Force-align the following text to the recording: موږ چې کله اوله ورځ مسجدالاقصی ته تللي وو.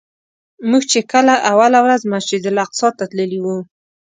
موږ 0.69 0.83
چې 0.91 0.99
کله 1.11 1.33
اوله 1.51 1.79
ورځ 1.85 2.01
مسجدالاقصی 2.13 2.89
ته 2.97 3.03
تللي 3.11 3.39
وو. 3.41 3.57